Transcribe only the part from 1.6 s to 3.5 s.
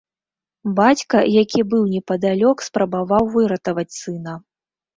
быў непадалёк, спрабаваў